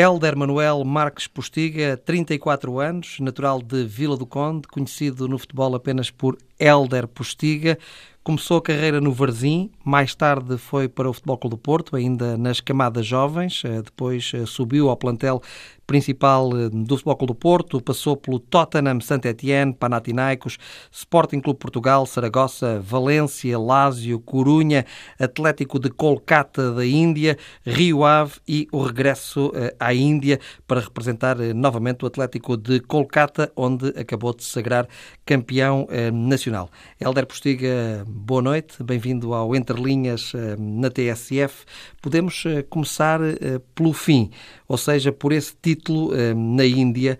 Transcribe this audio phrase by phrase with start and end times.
[0.00, 6.08] Helder Manuel Marques Postiga, 34 anos, natural de Vila do Conde, conhecido no futebol apenas
[6.08, 7.76] por Helder Postiga.
[8.22, 12.38] Começou a carreira no Varzim, mais tarde foi para o Futebol Clube do Porto, ainda
[12.38, 15.42] nas camadas jovens, eh, depois eh, subiu ao plantel
[15.88, 20.58] principal eh, do Futebol Clube do Porto, passou pelo Tottenham, Saint-Étienne, Panathinaikos,
[20.92, 24.86] Sporting Clube Portugal, Saragossa, Valência, Lásio, Corunha,
[25.18, 32.04] Atlético de Kolkata da Índia, Rio Ave e o regresso à Índia para representar novamente
[32.04, 34.86] o Atlético de Kolkata, onde acabou de se sagrar
[35.24, 36.70] campeão nacional.
[37.00, 41.64] Helder Postiga boa noite, bem-vindo ao Entre Linhas eh, na TSF.
[42.02, 44.30] Podemos eh, começar eh, pelo fim,
[44.68, 46.12] ou seja, por esse título
[46.54, 47.18] na Índia.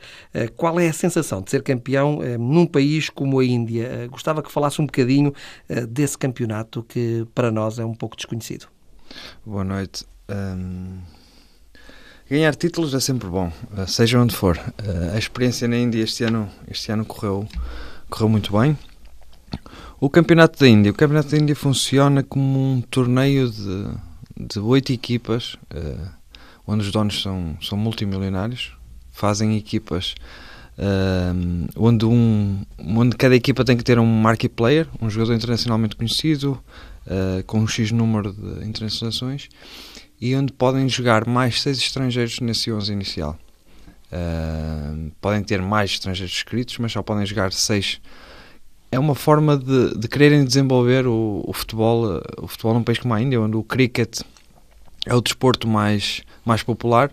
[0.56, 4.06] Qual é a sensação de ser campeão num país como a Índia?
[4.10, 5.32] Gostava que falasse um bocadinho
[5.88, 8.66] desse campeonato que para nós é um pouco desconhecido.
[9.46, 10.04] Boa noite.
[10.28, 10.98] Um...
[12.30, 13.50] Ganhar títulos é sempre bom,
[13.86, 14.60] seja onde for.
[15.14, 17.48] A experiência na Índia este ano, este ano correu,
[18.10, 18.76] correu muito bem.
[19.98, 20.92] O Campeonato da Índia.
[20.92, 23.86] O Campeonato da Índia funciona como um torneio de,
[24.36, 26.17] de oito equipas, uh,
[26.68, 28.72] onde os donos são, são multimilionários,
[29.10, 30.14] fazem equipas
[30.78, 35.96] uh, onde, um, onde cada equipa tem que ter um marquee player, um jogador internacionalmente
[35.96, 36.62] conhecido,
[37.06, 39.48] uh, com um X número de internacionalizações,
[40.20, 43.38] e onde podem jogar mais seis estrangeiros nesse 11 inicial.
[45.20, 48.00] podem ter mais estrangeiros escritos, mas só podem jogar seis
[48.90, 53.12] é uma forma de, de quererem desenvolver o, o, futebol, o futebol num país como
[53.12, 54.20] a Índia, onde o cricket
[55.06, 57.12] é o desporto mais, mais popular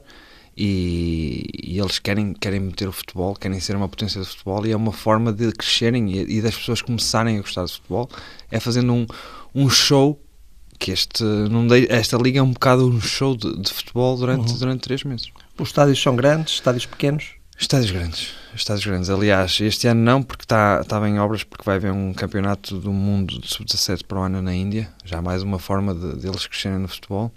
[0.58, 4.72] e, e, eles querem, querem meter o futebol, querem ser uma potência do futebol e
[4.72, 8.10] é uma forma de crescerem e, e das pessoas começarem a gostar de futebol
[8.50, 9.06] é fazendo um,
[9.54, 10.20] um show
[10.80, 14.52] que este, não de, esta liga é um bocado um show de, de futebol durante,
[14.52, 14.58] uhum.
[14.58, 15.30] durante três meses.
[15.60, 17.32] Os estádios são grandes, estádios pequenos?
[17.58, 19.10] Estádios grandes, estádios grandes.
[19.10, 22.92] Aliás, este ano não, porque está, estava em obras, porque vai haver um campeonato do
[22.92, 24.90] mundo de sub-17 para o ano na Índia.
[25.06, 27.32] Já mais uma forma de, de eles crescerem no futebol.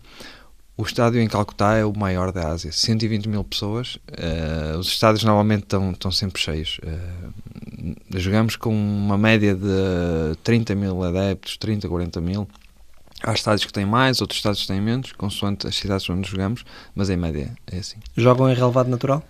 [0.78, 3.97] O estádio em Calcutá é o maior da Ásia, 120 mil pessoas.
[3.97, 6.78] Uh, os estádios normalmente estão, estão sempre cheios.
[6.84, 12.49] Uh, jogamos com uma média de 30 mil adeptos, 30, 40 mil.
[13.25, 16.65] Há estádios que têm mais, outros estádios que têm menos, consoante as cidades onde jogamos,
[16.95, 17.97] mas em média é assim.
[18.16, 19.25] Jogam em relevado natural?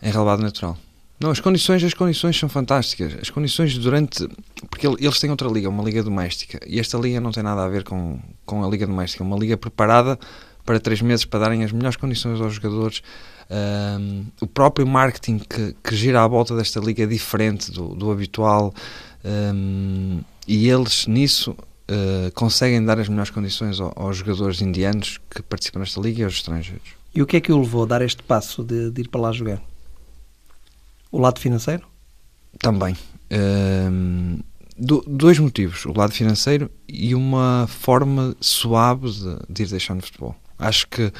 [0.00, 0.78] em relevado natural.
[1.18, 3.16] Não, as condições, as condições são fantásticas.
[3.20, 4.28] As condições durante.
[4.68, 6.60] Porque eles têm outra liga, uma liga doméstica.
[6.66, 9.24] E esta liga não tem nada a ver com, com a liga doméstica.
[9.24, 10.18] Uma liga preparada
[10.64, 13.02] para três meses para darem as melhores condições aos jogadores.
[13.50, 18.10] Um, o próprio marketing que, que, gira à volta desta liga é diferente do, do
[18.10, 18.72] habitual.
[19.24, 25.42] Um, e eles, nisso, uh, conseguem dar as melhores condições aos, aos jogadores indianos que
[25.42, 26.94] participam nesta liga e aos estrangeiros.
[27.14, 29.20] E o que é que o levou a dar este passo de, de ir para
[29.20, 29.62] lá jogar?
[31.12, 31.86] O lado financeiro?
[32.58, 32.96] Também.
[33.30, 34.40] Um,
[34.76, 35.84] do, dois motivos.
[35.86, 40.34] O lado financeiro e uma forma suave de, de ir deixando o futebol.
[40.58, 41.12] Acho que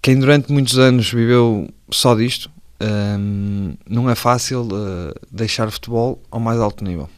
[0.00, 2.50] quem durante muitos anos viveu só disto,
[2.82, 7.08] um, não é fácil uh, deixar o futebol ao mais alto nível.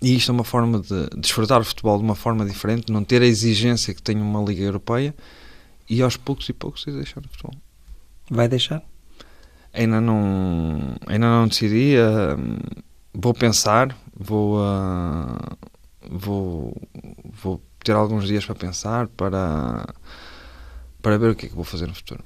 [0.00, 3.20] E isto é uma forma de desfrutar o futebol de uma forma diferente, não ter
[3.20, 5.14] a exigência que tem uma Liga Europeia
[5.90, 7.54] e aos poucos e poucos ir deixar o futebol.
[8.30, 8.82] Vai deixar?
[9.72, 11.96] Ainda não, ainda não decidi.
[11.96, 12.78] Uh,
[13.12, 15.58] vou pensar, vou, uh,
[16.08, 16.74] vou,
[17.42, 19.86] vou ter alguns dias para pensar, para,
[21.08, 22.22] para ver o que é que vou fazer no futuro.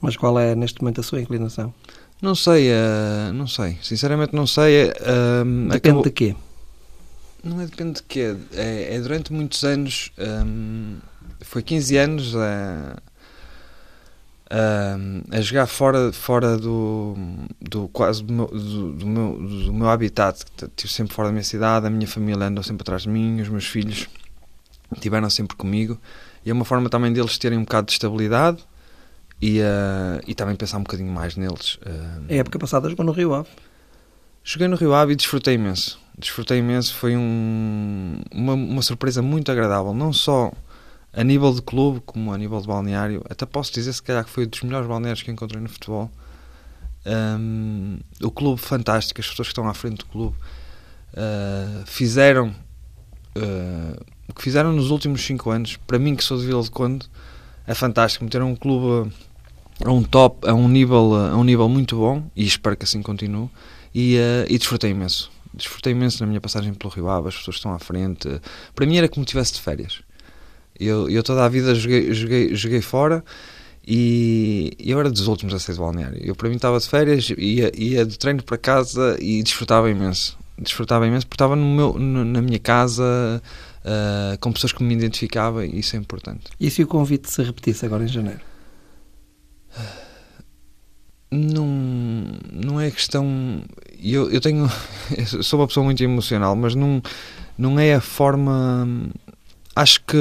[0.00, 1.74] Mas qual é neste momento a sua inclinação?
[2.22, 3.76] Não sei, uh, não sei.
[3.82, 4.84] Sinceramente não sei.
[4.84, 6.02] Uh, depende acabou...
[6.04, 6.36] de quê?
[7.42, 8.36] Não é depende de quê.
[8.52, 10.12] É, é durante muitos anos,
[10.46, 10.98] um,
[11.40, 12.38] foi 15 anos, uh,
[14.52, 17.16] uh, a jogar fora, fora do,
[17.60, 20.44] do quase do meu, do, do, meu, do meu habitat.
[20.62, 23.48] Estive sempre fora da minha cidade, a minha família andou sempre atrás de mim, os
[23.48, 24.08] meus filhos
[24.94, 25.98] estiveram sempre comigo.
[26.44, 28.64] E é uma forma também deles terem um bocado de estabilidade
[29.40, 31.74] e, uh, e também pensar um bocadinho mais neles.
[31.76, 33.48] Uh, a época passada jogou no Rio Ave?
[34.42, 36.00] Joguei no Rio Ave e desfrutei imenso.
[36.18, 39.92] Desfrutei imenso, foi um, uma, uma surpresa muito agradável.
[39.94, 40.52] Não só
[41.12, 44.30] a nível de clube como a nível de balneário, até posso dizer se calhar que
[44.30, 46.10] foi um dos melhores balneários que encontrei no futebol.
[47.06, 50.36] Um, o clube fantástico, as pessoas que estão à frente do clube
[51.14, 52.54] uh, fizeram
[53.36, 55.76] uh, o que fizeram nos últimos 5 anos.
[55.86, 57.06] Para mim, que sou de Vila de Conde,
[57.66, 58.24] é fantástico.
[58.24, 59.12] Meteram um clube
[59.84, 63.02] a um top, a um nível, a um nível muito bom e espero que assim
[63.02, 63.48] continue.
[63.94, 65.30] E, uh, e desfrutei imenso.
[65.52, 68.28] Desfrutei imenso na minha passagem pelo Rio Ave, as pessoas estão à frente.
[68.74, 70.00] Para mim era como se estivesse de férias.
[70.78, 73.22] Eu, eu toda a vida joguei, joguei, joguei fora
[73.86, 76.18] E eu era dos últimos a ser do balneário.
[76.22, 80.38] Eu, para mim, estava de férias, ia, ia de treino para casa e desfrutava imenso.
[80.56, 83.42] Desfrutava imenso porque estava no meu, na minha casa,
[83.84, 86.44] uh, com pessoas que me identificavam e isso é importante.
[86.58, 88.40] E se o convite se repetisse agora em janeiro?
[91.30, 91.66] Não,
[92.52, 93.62] não é questão.
[94.02, 94.68] Eu, eu tenho.
[95.16, 97.00] Eu sou uma pessoa muito emocional, mas não,
[97.56, 98.88] não é a forma.
[99.76, 100.16] Acho que,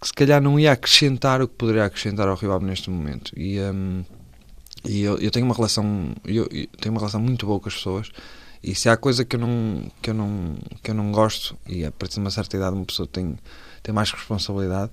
[0.00, 3.32] que se calhar não ia acrescentar o que poderia acrescentar ao Rio Ave neste momento.
[3.38, 4.04] E, um,
[4.84, 6.12] e eu, eu, tenho uma relação.
[6.24, 8.10] Eu, eu, tenho uma relação muito boa com as pessoas.
[8.62, 11.84] E se há coisa que eu não, que eu não, que eu não gosto, e
[11.84, 13.36] a partir de uma certa idade uma pessoa tem,
[13.82, 14.90] tem mais responsabilidade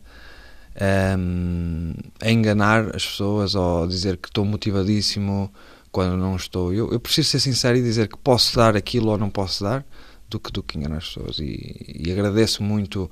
[1.17, 5.51] um, a enganar as pessoas ou dizer que estou motivadíssimo
[5.91, 6.73] quando não estou.
[6.73, 9.85] Eu, eu preciso ser sincero e dizer que posso dar aquilo ou não posso dar
[10.29, 11.39] do que, do que enganar as pessoas.
[11.39, 13.09] E, e agradeço muito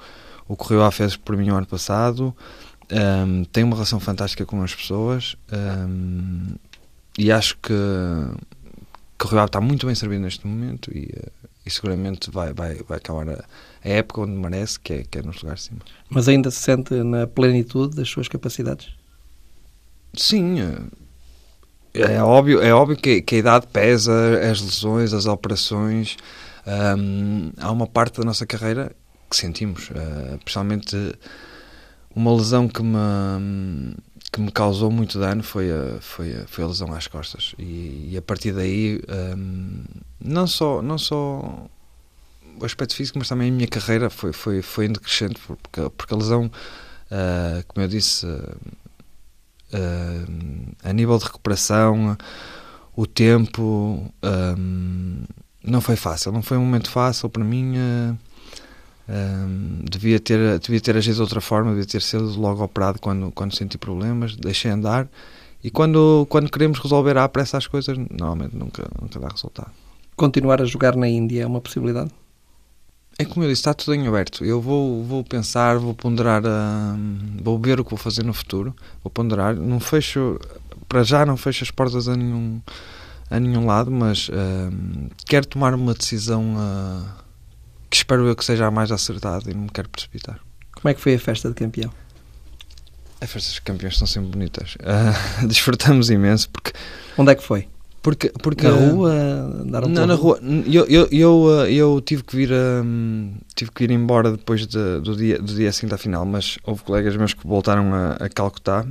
[0.48, 2.36] o que o fez por mim o ano passado.
[2.92, 5.38] Um, tenho uma relação fantástica com as pessoas
[5.88, 6.56] um,
[7.18, 7.74] e acho que,
[9.22, 11.14] que o Rio está muito bem servido neste momento e,
[11.64, 13.46] e seguramente vai, vai, vai acabar a,
[13.84, 15.82] a época onde merece, que é, que é nos lugares de cima.
[16.10, 18.90] Mas ainda se sente na plenitude das suas capacidades?
[20.16, 20.60] Sim,
[21.94, 24.12] é, é óbvio, é óbvio que, que a idade pesa,
[24.50, 26.18] as lesões, as operações.
[26.98, 28.92] Um, há uma parte da nossa carreira
[29.30, 30.96] que sentimos, uh, principalmente
[32.16, 32.98] uma lesão que me,
[34.32, 37.54] que me causou muito dano foi a, foi a, foi a lesão às costas.
[37.60, 39.02] E, e a partir daí,
[39.38, 39.84] um,
[40.20, 40.82] não só.
[40.82, 41.68] Não só
[42.60, 46.14] o aspecto físico, mas também a minha carreira foi, foi, foi indo crescendo, porque, porque
[46.14, 48.58] a lesão, uh, como eu disse, uh,
[50.84, 52.16] a nível de recuperação,
[52.96, 54.14] o tempo,
[55.64, 57.74] não foi fácil, não foi um momento fácil para mim.
[59.90, 63.56] Devia ter devia ter agido de outra forma devia ter sido logo operado quando quando
[63.56, 65.08] senti problemas deixei andar
[65.64, 69.72] e quando quando queremos resolver à pressa as coisas normalmente nunca nunca dá resultado
[70.16, 72.12] continuar a jogar na Índia é uma possibilidade
[73.18, 74.44] é como eu disse, está tudo em aberto.
[74.44, 76.42] Eu vou, vou pensar, vou ponderar,
[77.44, 79.56] vou ver o que vou fazer no futuro, vou ponderar.
[79.56, 80.40] Não fecho,
[80.88, 82.60] para já não fecho as portas a nenhum,
[83.30, 84.30] a nenhum lado, mas
[85.28, 87.21] quero tomar uma decisão uh,
[87.92, 90.40] que espero eu que seja a mais acertada e não me quero precipitar.
[90.74, 91.92] Como é que foi a festa de campeão?
[93.20, 94.78] As festas de campeões são sempre bonitas.
[95.46, 96.72] desfrutamos imenso porque.
[97.18, 97.68] Onde é que foi?
[98.02, 99.12] Porque, porque, na rua?
[99.62, 100.40] Andaram não, na rua.
[100.66, 105.16] Eu, eu, eu, eu, tive, que vir um, tive que vir embora depois de, do,
[105.16, 108.88] dia, do dia seguinte à final, mas houve colegas meus que voltaram a, a Calcutá.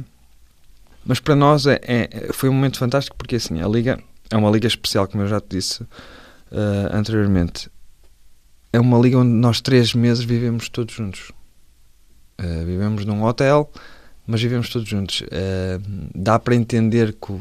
[1.04, 3.98] Mas para nós é, é, foi um momento fantástico porque assim, a Liga
[4.30, 7.68] é uma liga especial, como eu já te disse uh, anteriormente.
[8.72, 11.32] É uma liga onde nós três meses vivemos todos juntos.
[12.40, 13.70] Uh, vivemos num hotel,
[14.26, 15.22] mas vivemos todos juntos.
[15.22, 15.82] Uh,
[16.14, 17.32] dá para entender que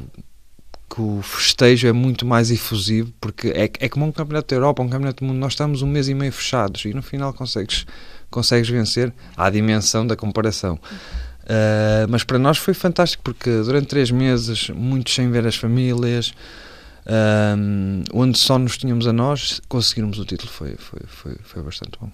[0.90, 4.82] que o festejo é muito mais efusivo, porque é, é como um campeonato da Europa,
[4.82, 7.86] um campeonato do mundo, nós estamos um mês e meio fechados e no final consegues,
[8.32, 10.80] consegues vencer à dimensão da comparação.
[11.44, 16.34] Uh, mas para nós foi fantástico porque durante três meses, muitos sem ver as famílias,
[17.10, 21.98] uh, onde só nos tínhamos a nós, conseguirmos o título foi, foi, foi, foi bastante
[22.00, 22.10] bom.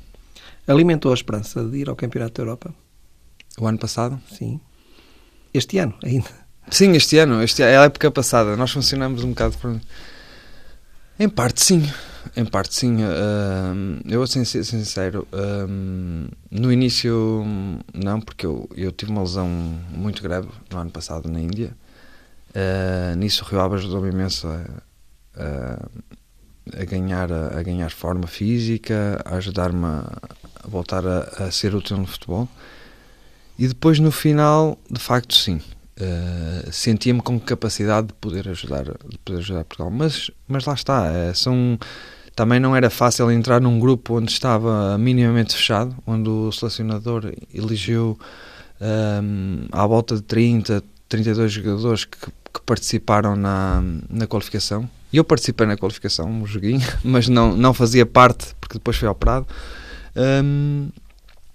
[0.68, 2.74] Alimentou a esperança de ir ao Campeonato da Europa?
[3.60, 4.20] O ano passado?
[4.32, 4.60] Sim.
[5.54, 6.30] Este ano ainda?
[6.70, 8.56] Sim, este ano, este é a época passada.
[8.58, 9.80] Nós funcionamos um bocado por.
[11.20, 11.88] Em parte, sim.
[12.36, 12.98] Em parte, sim.
[12.98, 15.28] Uh, eu vou ser sincero.
[15.32, 17.46] Uh, no início,
[17.94, 21.72] não, porque eu, eu tive uma lesão muito grave no ano passado na Índia.
[22.50, 24.66] Uh, nisso, o Rio Ave ajudou-me imenso a,
[25.38, 30.18] a, ganhar, a, ganhar forma física, a ajudar-me a,
[30.64, 32.48] a, voltar a, a ser útil no futebol.
[33.58, 35.62] E depois, no final, de facto, sim.
[35.98, 39.90] Uh, sentia-me com capacidade de poder ajudar, de poder ajudar Portugal.
[39.90, 41.80] Mas, mas lá está, é, são,
[42.36, 48.20] também não era fácil entrar num grupo onde estava minimamente fechado, onde o selecionador elegeu
[48.82, 54.90] um, ehm, à volta de 30, 32 jogadores que, que participaram na, na qualificação.
[55.16, 59.08] E eu participei na qualificação, um joguinho, mas não, não fazia parte porque depois foi
[59.08, 59.48] operado.
[60.14, 60.90] Um,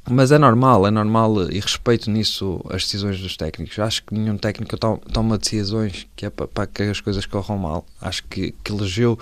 [0.08, 3.78] mas é normal, é normal e respeito nisso as decisões dos técnicos.
[3.78, 7.84] Acho que nenhum técnico toma decisões que é para, para que as coisas corram mal.
[8.00, 9.18] Acho que, que elegeu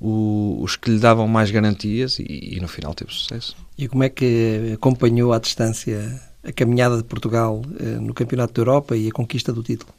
[0.00, 3.54] o, os que lhe davam mais garantias e, e, no final teve sucesso.
[3.76, 8.60] E como é que acompanhou à distância a caminhada de Portugal eh, no Campeonato da
[8.62, 9.92] Europa e a conquista do título?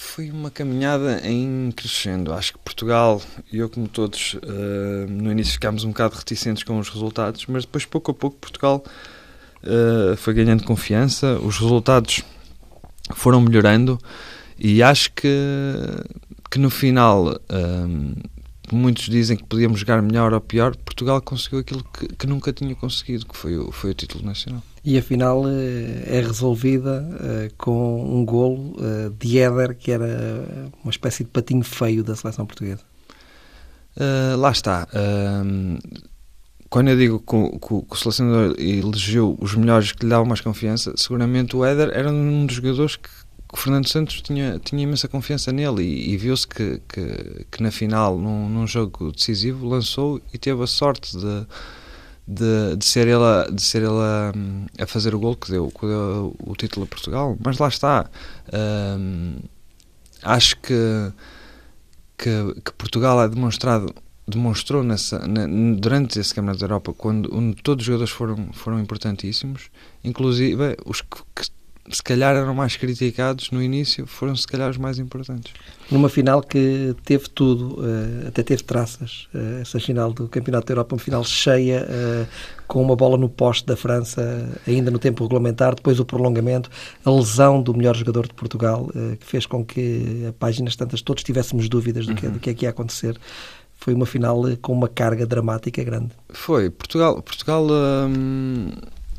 [0.00, 2.32] Foi uma caminhada em crescendo.
[2.32, 3.20] Acho que Portugal,
[3.52, 7.64] e eu como todos, eh, no início ficámos um bocado reticentes com os resultados, mas
[7.64, 8.84] depois pouco a pouco Portugal
[9.64, 12.22] uh, foi ganhando confiança, os resultados
[13.16, 13.98] foram melhorando
[14.56, 15.34] e acho que,
[16.48, 18.14] que no final um,
[18.74, 22.74] muitos dizem que podíamos jogar melhor ou pior, Portugal conseguiu aquilo que, que, nunca tinha
[22.74, 24.62] conseguido, que foi o, foi o título nacional.
[24.84, 30.70] E a final eh, é resolvida uh, com um golo uh, de Éder, que era
[30.82, 32.82] uma espécie de patinho feio da seleção portuguesa.
[33.96, 34.86] Uh, lá está.
[34.92, 35.78] Uh,
[36.70, 40.40] quando eu digo que o, que o selecionador elegeu os melhores que lhe davam mais
[40.40, 43.08] confiança, seguramente o Éder era um dos jogadores que,
[43.48, 47.62] que o Fernando Santos tinha, tinha imensa confiança nele e, e viu-se que, que, que,
[47.62, 51.46] na final, num, num, jogo decisivo, lançou e teve a sorte de,
[52.26, 54.32] de, de ser ele, a, de ser ele a,
[54.82, 57.36] a, fazer o gol que deu, que deu o título a Portugal.
[57.42, 58.10] Mas lá está.
[60.22, 61.12] acho que
[62.18, 63.94] que, que Portugal é demonstrado
[64.26, 65.46] demonstrou nessa, na,
[65.78, 69.70] durante esse Campeonato da Europa, quando, onde todos os jogadores foram, foram importantíssimos,
[70.04, 71.57] inclusive os que, que
[71.90, 75.52] se calhar eram mais criticados no início, foram se calhar os mais importantes.
[75.90, 80.72] Numa final que teve tudo, eh, até teve traças, eh, essa final do Campeonato da
[80.72, 82.26] Europa, uma final cheia, eh,
[82.66, 86.70] com uma bola no poste da França, ainda no tempo regulamentar, depois o prolongamento,
[87.04, 91.22] a lesão do melhor jogador de Portugal, que fez com que, a páginas tantas, todos
[91.22, 92.32] tivéssemos dúvidas do que, uhum.
[92.32, 93.18] do que é que ia acontecer
[93.80, 96.10] foi uma final com uma carga dramática grande.
[96.30, 96.68] Foi.
[96.68, 98.72] Portugal, Portugal hum,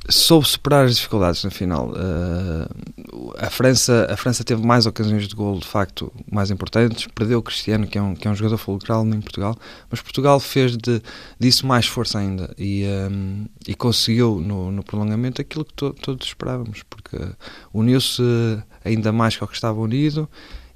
[0.10, 1.92] soube superar as dificuldades na final.
[1.92, 7.08] Uh, a, França, a França teve mais ocasiões de gol, de facto, mais importantes.
[7.14, 9.56] Perdeu o Cristiano, que é um, que é um jogador fulcral em Portugal,
[9.90, 11.02] mas Portugal fez de,
[11.40, 16.28] disso mais força ainda e, um, e conseguiu no, no, prolongamento aquilo que to, todos
[16.28, 17.18] esperávamos, porque
[17.74, 18.24] uniu-se
[18.84, 20.28] ainda mais que ao que estava unido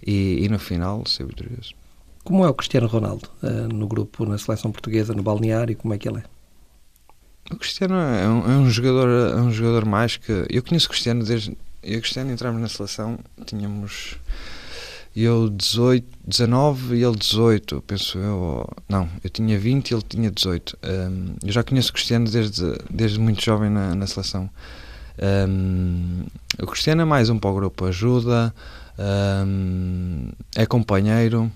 [0.05, 1.73] e, e no final saiu vitorioso.
[2.23, 5.97] Como é o Cristiano Ronaldo uh, no grupo, na seleção portuguesa, no balneário, como é
[5.97, 6.32] que ele é?
[7.51, 10.45] O Cristiano é um, é um, jogador, é um jogador mais que.
[10.49, 11.57] Eu conheço o Cristiano desde.
[11.81, 14.17] Eu e o Cristiano entramos na seleção, tínhamos.
[15.15, 18.67] Eu 18, 19 e ele 18, penso eu.
[18.89, 20.77] Não, eu tinha 20 e ele tinha 18.
[20.83, 24.49] Um, eu já conheço o Cristiano desde, desde muito jovem na, na seleção.
[25.47, 26.23] Um,
[26.59, 28.51] o Cristiano é mais um para o grupo, ajuda,
[29.45, 31.51] um, é companheiro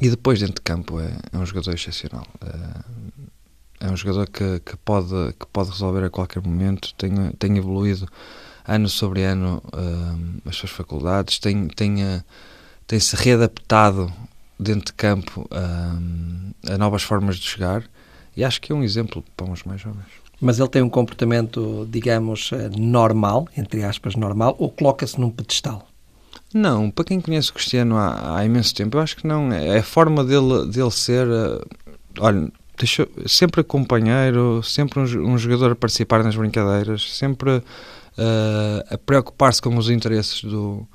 [0.00, 2.26] e depois dentro de campo é, é um jogador excepcional.
[3.82, 8.06] É um jogador que, que, pode, que pode resolver a qualquer momento, tem, tem evoluído
[8.66, 12.22] ano sobre ano uh, as suas faculdades, tem, tem, uh,
[12.86, 14.12] tem se readaptado
[14.58, 17.82] dentro de campo uh, a novas formas de jogar
[18.36, 20.06] e acho que é um exemplo para os mais jovens.
[20.40, 25.88] Mas ele tem um comportamento, digamos, normal, entre aspas, normal, ou coloca-se num pedestal?
[26.52, 29.52] Não, para quem conhece o Cristiano há, há imenso tempo, eu acho que não.
[29.52, 31.28] É a forma dele, dele ser.
[32.18, 32.50] olha,
[32.82, 37.62] deixou, sempre companheiro, sempre um, um, jogador a participar nas brincadeiras, sempre uh,
[38.90, 40.86] a preocupar-se com os interesses do,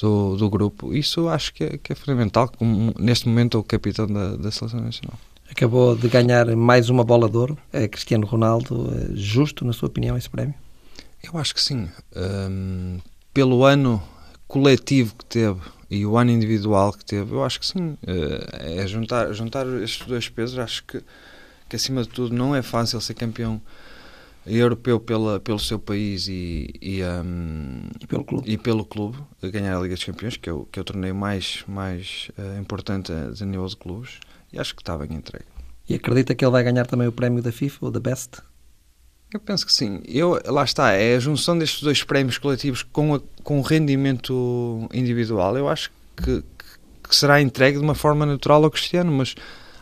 [0.00, 0.94] do, do, grupo.
[0.94, 4.50] Isso acho que é, que é fundamental, como neste momento é o capitão da, da
[4.50, 5.18] Seleção Nacional.
[5.50, 9.88] Acabou de ganhar mais uma bola de ouro, é Cristiano Ronaldo, é justo, na sua
[9.88, 10.54] opinião, esse prémio?
[11.22, 11.88] Eu acho que sim.
[12.14, 12.98] Um,
[13.34, 14.02] pelo ano
[14.46, 17.96] coletivo que teve e o ano individual que teve, eu acho que sim.
[18.06, 20.58] Eh, é juntar, juntar estes dois pesos.
[20.58, 21.02] Acho que,
[21.68, 23.60] que acima de tudo não é fácil ser campeão
[24.46, 28.50] europeu pela, pelo seu país e, e, um, e, pelo clube.
[28.50, 31.14] e pelo clube, ganhar a Liga dos Campeões, que é o, que é o torneio
[31.14, 34.20] mais, mais uh, importante a nível de clubes,
[34.52, 35.46] e acho que está bem entregue.
[35.88, 38.40] E acredita que ele vai ganhar também o prémio da FIFA, ou da Best?
[39.36, 40.00] Eu penso que sim.
[40.08, 44.88] Eu, lá está, é a junção destes dois prémios coletivos com, a, com o rendimento
[44.94, 45.58] individual.
[45.58, 46.42] Eu acho que,
[47.06, 49.34] que, será entregue de uma forma natural ao Cristiano, mas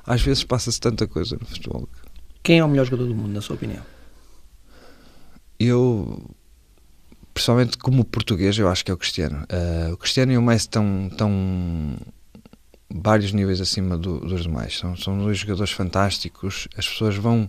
[0.04, 1.88] às vezes passa-se tanta coisa no futebol.
[2.42, 3.80] Quem é o melhor jogador do mundo, na sua opinião?
[5.56, 6.28] Eu,
[7.32, 9.46] pessoalmente, como português, eu acho que é o Cristiano.
[9.88, 11.96] Uh, o Cristiano e o Messi estão, estão
[12.92, 14.78] vários níveis acima do, dos demais.
[14.78, 16.66] São, são dois jogadores fantásticos.
[16.76, 17.48] As pessoas vão,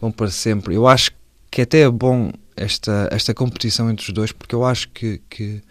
[0.00, 0.76] vão para sempre.
[0.76, 1.18] Eu acho
[1.50, 5.62] que até é bom esta, esta competição entre os dois, porque eu acho que, que,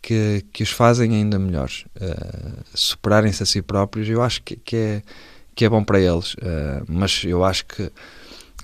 [0.00, 1.84] que, que os fazem ainda melhores.
[1.96, 5.02] Uh, Superarem-se a si próprios, eu acho que, que, é,
[5.54, 6.34] que é bom para eles.
[6.34, 7.90] Uh, mas eu acho que,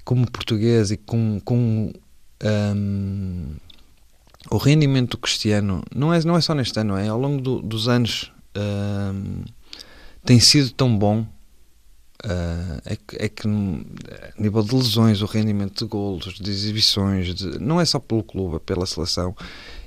[0.04, 1.92] como português e com, com um,
[2.40, 3.56] ehm,
[4.50, 7.88] o rendimento Cristiano, não é, não é só neste ano, é ao longo do, dos
[7.88, 9.44] anos, ehm,
[10.24, 11.26] tem sido tão bom
[12.24, 17.34] Uh, é, que, é que, a nível de lesões, o rendimento de golos, de exibições,
[17.34, 19.34] de, não é só pelo clube, é pela seleção.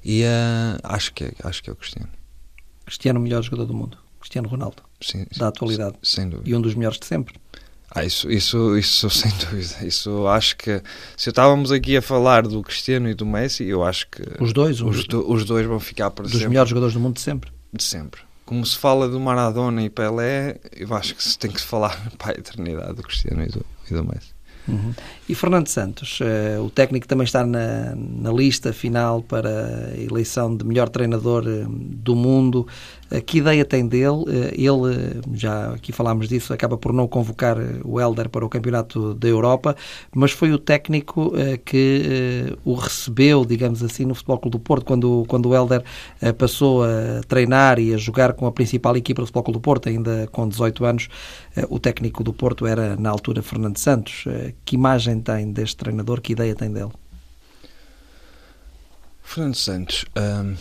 [0.04, 2.10] E uh, acho, que é, acho que é o Cristiano.
[2.86, 3.98] Cristiano, o melhor jogador do mundo.
[4.20, 4.84] Cristiano Ronaldo.
[5.01, 5.96] Sim, da atualidade.
[6.04, 6.50] Sem dúvida.
[6.50, 7.36] E um dos melhores de sempre.
[7.89, 9.86] Ah, isso, isso, isso sem dúvida.
[9.86, 10.82] Isso acho que
[11.15, 14.82] se estávamos aqui a falar do Cristiano e do Messi, eu acho que os dois,
[14.82, 16.50] os, os, do, os dois vão ficar para dos sempre.
[16.50, 17.51] melhores jogadores do mundo de sempre.
[17.72, 18.22] De sempre.
[18.46, 22.10] Como se fala do Maradona e Pelé, eu acho que se tem que se falar
[22.18, 24.36] para a eternidade do Cristiano e do, e do Messi.
[24.68, 24.94] Uhum.
[25.30, 30.56] E Fernando Santos, uh, o técnico também está na, na, lista final para a eleição
[30.56, 32.68] de melhor treinador uh, do mundo.
[33.12, 34.26] Uh, que ideia tem dele?
[34.54, 39.28] ele, já aqui falámos disso, acaba por não convocar o Helder para o Campeonato da
[39.28, 39.76] Europa,
[40.14, 41.34] mas foi o técnico
[41.64, 45.84] que o recebeu, digamos assim, no Futebol Clube do Porto, quando, quando o Helder
[46.38, 49.90] passou a treinar e a jogar com a principal equipa do Futebol Clube do Porto,
[49.90, 51.08] ainda com 18 anos.
[51.70, 54.26] o técnico do Porto era, na altura, Fernando Santos
[54.64, 56.22] que imagem tem deste treinador?
[56.22, 56.92] Que ideia tem dele?
[59.22, 60.56] Fernando Santos, hum,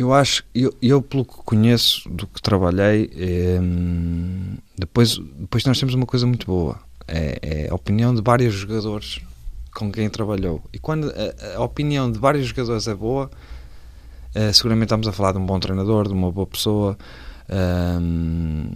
[0.00, 3.10] eu acho, eu, eu pelo que conheço, do que trabalhei,
[3.60, 8.54] hum, depois, depois nós temos uma coisa muito boa, é, é, a opinião de vários
[8.54, 9.20] jogadores
[9.74, 10.62] com quem trabalhou.
[10.72, 13.30] E quando a, a opinião de vários jogadores é boa,
[14.34, 16.96] é, seguramente estamos a falar de um bom treinador, de uma boa pessoa,
[18.00, 18.70] hum,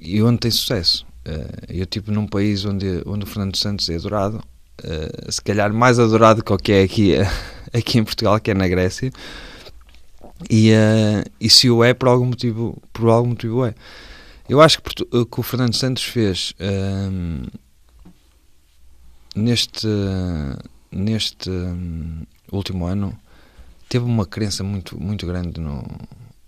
[0.00, 1.06] e onde tem sucesso.
[1.26, 4.42] Uh, eu tipo num país onde, onde o Fernando Santos é adorado,
[4.82, 7.14] uh, se calhar mais adorado que o que é aqui,
[7.72, 9.12] aqui em Portugal, que é na Grécia,
[10.50, 13.74] e, uh, e se o é por algum motivo, por algum motivo é.
[14.48, 17.46] Eu acho que, que o Fernando Santos fez ehm,
[19.34, 19.86] neste,
[20.90, 23.16] neste um, último ano
[23.88, 25.84] teve uma crença muito, muito grande no,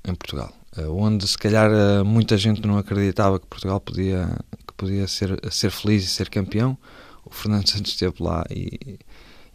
[0.07, 0.53] em Portugal.
[0.91, 1.71] onde se calhar
[2.05, 4.29] muita gente não acreditava que Portugal podia
[4.67, 6.77] que podia ser, ser feliz e ser campeão,
[7.25, 8.99] o Fernando Santos esteve lá e,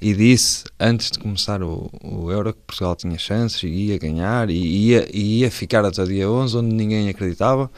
[0.02, 4.50] e disse, antes de começar o, o Euro, que Portugal tinha chances e ia ganhar
[4.50, 7.70] e ia, e ia ficar até o dia 11, onde ninguém acreditava.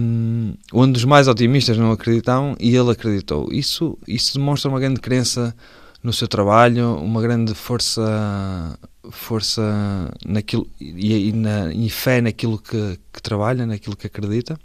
[0.00, 3.48] Um, onde os mais otimistas não acreditavam e ele acreditou.
[3.50, 5.54] Isso, isso demonstra uma grande crença
[6.02, 8.78] no seu trabalho, uma grande força
[9.10, 14.58] força naquilo e, e, na, e fé naquilo que, que trabalha, naquilo que acredita.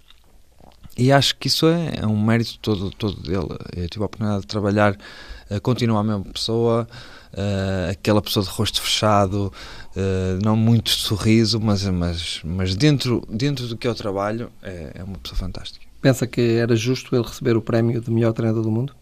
[0.97, 3.57] E acho que isso é, é um mérito todo, todo dele.
[3.75, 4.97] Eu tive a oportunidade de trabalhar,
[5.61, 6.87] continua a mesma pessoa,
[7.89, 9.51] aquela pessoa de rosto fechado,
[10.43, 15.03] não muito sorriso, mas, mas, mas dentro, dentro do que é o trabalho, é, é
[15.03, 15.85] uma pessoa fantástica.
[16.01, 18.93] Pensa que era justo ele receber o prémio de melhor treinador do mundo?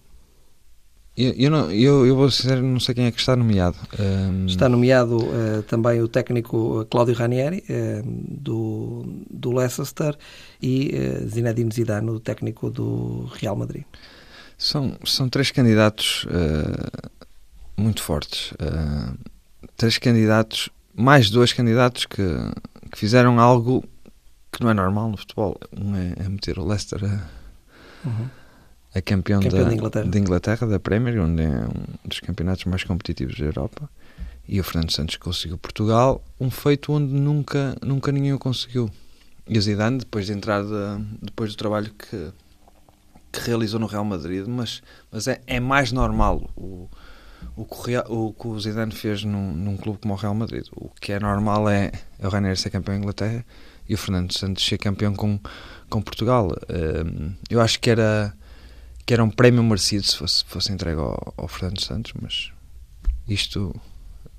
[1.18, 3.76] Eu, eu, não, eu, eu vou dizer, não sei quem é que está nomeado.
[4.00, 4.46] Um...
[4.46, 10.16] Está nomeado uh, também o técnico Cláudio Ranieri, uh, do, do Leicester,
[10.62, 13.84] e uh, Zinedine Zidane, o técnico do Real Madrid.
[14.58, 16.26] São, são três candidatos
[17.76, 18.54] muito fortes.
[19.76, 22.24] três candidatos, mais dois candidatos que,
[22.92, 23.84] que fizeram algo
[24.52, 25.60] que não é normal no futebol.
[25.72, 28.08] Um é, é meter o Leicester a...
[28.08, 28.30] Uhum
[28.98, 30.06] é campeão, campeão da, de, Inglaterra.
[30.06, 30.68] de, Inglaterra.
[30.68, 33.90] da Premier, onde é um dos campeonatos mais competitivos da Europa.
[34.48, 38.90] E o Fernando Santos conseguiu Portugal, um feito onde nunca, nunca ninguém o conseguiu.
[39.48, 42.32] E o Zidane, depois de entrar, de, depois do trabalho que,
[43.38, 46.90] que realizou no Real Madrid, mas, mas é, é mais normal o,
[47.56, 50.66] o, que o, que o Zidane fez num, num clube como o Real Madrid.
[50.76, 53.46] O que é normal é, é o Ranieri ser campeão em Inglaterra
[53.88, 55.40] e o Fernando Santos ser campeão com,
[55.90, 56.50] com Portugal.
[56.70, 58.34] Um, eu acho que era
[59.06, 62.52] que era um prémio merecido se fosse, fosse entregue ao, ao Fernando Santos, mas
[63.26, 63.74] isto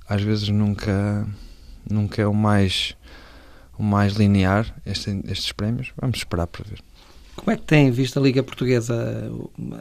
[0.07, 1.27] às vezes nunca,
[1.89, 2.95] nunca é o mais,
[3.79, 5.91] o mais linear, este, estes prémios.
[5.99, 6.83] Vamos esperar para ver.
[7.39, 9.31] Como é que tem visto a Liga Portuguesa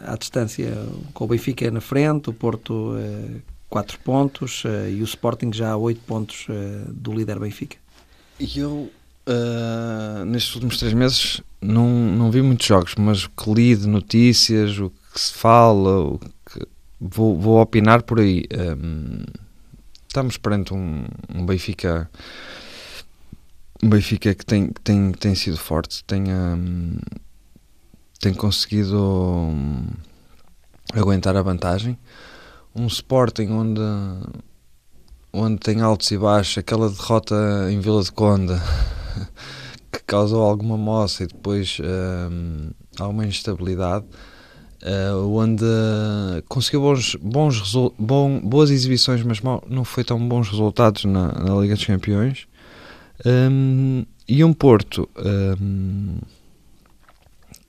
[0.05, 0.71] à distância,
[1.11, 5.71] com o Benfica na frente, o Porto eh, 4 pontos eh, e o Sporting já
[5.71, 7.75] a 8 pontos eh, do líder Benfica?
[8.55, 8.91] Eu
[9.29, 13.85] Uh, nestes últimos três meses não, não vi muitos jogos, mas o que li de
[13.85, 16.65] notícias, o que se fala, o que,
[16.97, 18.45] vou, vou opinar por aí.
[18.57, 19.25] Um,
[20.07, 21.03] estamos perante um,
[21.35, 22.09] um, Benfica
[23.83, 26.23] um Benfica que tem, tem, tem sido forte, tem,
[28.19, 29.87] tem conseguido hum,
[30.93, 31.97] aguentar a vantagem.
[32.75, 33.81] Um Sporting onde
[35.33, 37.35] onde tem altos e baixos, aquela derrota
[37.69, 38.53] em Vila de Conde
[39.91, 41.77] que causou alguma moça e depois
[42.31, 44.05] um, alguma instabilidade,
[44.83, 45.65] uh, onde
[46.47, 51.55] conseguiu bons, bons bom, boas exibições, mas mal, não foi tão bons resultados na, na
[51.55, 52.47] Liga dos Campeões.
[53.25, 55.09] Um, e um Porto
[55.59, 56.19] um,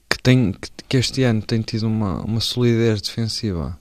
[0.08, 0.54] que, tem,
[0.88, 3.78] que, este ano tem tido uma, uma solidez defensiva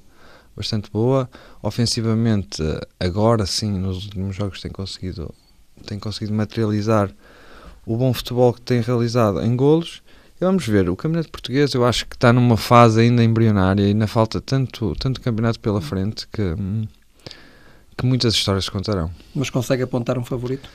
[0.55, 1.29] bastante boa.
[1.61, 2.61] Ofensivamente,
[2.99, 5.33] agora sim, nos últimos jogos tem conseguido,
[5.85, 7.11] tem conseguido materializar
[7.85, 10.01] o bom futebol que tem realizado em golos
[10.39, 14.07] vamos ver, o Campeonato Português eu acho que está numa fase ainda embrionária e ainda
[14.07, 16.55] falta tanto, tanto campeonato pela frente que,
[17.97, 19.11] que muitas histórias contarão.
[19.33, 20.69] Mas consegue apontar um favorito?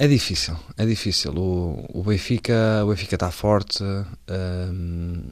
[0.00, 1.30] É difícil, é difícil.
[1.36, 3.84] O, o Benfica, o Benfica está forte.
[3.84, 5.24] Hum,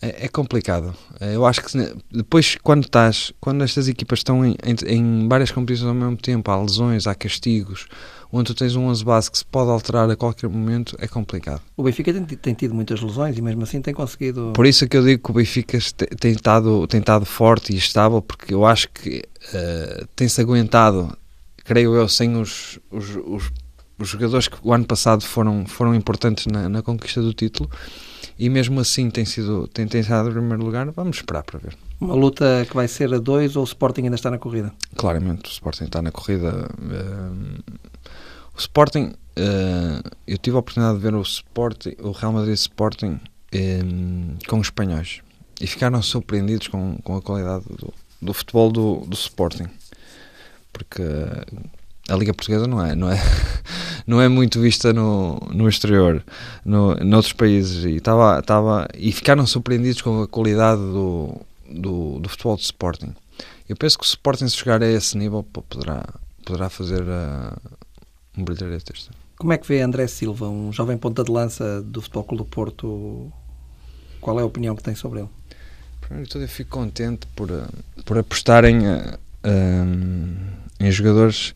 [0.00, 0.94] é, é, complicado.
[1.20, 1.76] Eu acho que
[2.12, 6.48] depois, quando estás, quando estas equipas estão em, em, em, várias competições ao mesmo tempo,
[6.48, 7.88] há lesões, há castigos,
[8.30, 11.60] onde tu tens um 11 base que se pode alterar a qualquer momento, é complicado.
[11.76, 14.52] O Benfica tem, tem tido muitas lesões e mesmo assim tem conseguido.
[14.54, 15.76] Por isso é que eu digo que o Benfica
[16.20, 21.18] tem estado, tem estado forte e estável, porque eu acho que uh, tem-se aguentado,
[21.64, 23.63] creio eu, sem os, os, os
[23.98, 27.70] os jogadores que o ano passado foram, foram importantes na, na conquista do título
[28.38, 31.76] e mesmo assim tem sido tem, tem estado em primeiro lugar, vamos esperar para ver.
[32.00, 34.72] Uma luta que vai ser a dois ou o Sporting ainda está na corrida?
[34.96, 36.68] Claramente, o Sporting está na corrida.
[36.78, 37.62] Uh,
[38.54, 43.20] o Sporting, uh, eu tive a oportunidade de ver o Sporting, o Real Madrid Sporting
[43.54, 45.20] um, com os espanhóis
[45.60, 49.68] e ficaram surpreendidos com, com a qualidade do, do futebol do, do Sporting
[50.74, 51.02] porque
[52.08, 53.18] a Liga Portuguesa não é, não é,
[54.06, 56.22] não é muito vista no, no exterior,
[56.64, 61.40] no, noutros países, e, tava, tava, e ficaram surpreendidos com a qualidade do,
[61.70, 63.14] do, do futebol de Sporting.
[63.68, 66.04] Eu penso que o Sporting, se chegar a esse nível, poderá,
[66.44, 67.56] poderá fazer uh,
[68.36, 72.02] um brilharete este Como é que vê André Silva, um jovem ponta de lança do
[72.02, 73.32] Futebol Clube do Porto?
[74.20, 75.28] Qual é a opinião que tem sobre ele?
[76.02, 77.48] Primeiro de tudo, eu fico contente por,
[78.04, 80.36] por apostarem uh, um,
[80.78, 81.54] em jogadores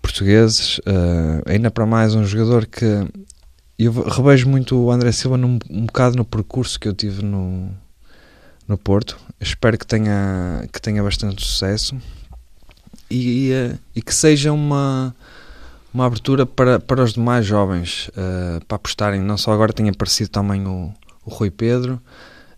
[0.00, 2.84] portugueses, uh, ainda para mais um jogador que
[3.78, 7.70] eu revejo muito o André Silva num, um bocado no percurso que eu tive no,
[8.68, 9.18] no Porto.
[9.40, 11.96] espero que tenha, que tenha bastante sucesso
[13.10, 15.14] e, e, e que seja uma,
[15.92, 19.20] uma abertura para, para os demais jovens uh, para apostarem.
[19.20, 20.92] Não só agora tem aparecido também o,
[21.24, 22.00] o Rui Pedro.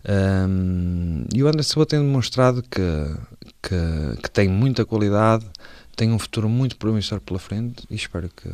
[0.05, 2.81] Um, e o André Silva tem demonstrado que,
[3.61, 5.45] que, que tem muita qualidade,
[5.95, 8.49] tem um futuro muito promissor pela frente e espero que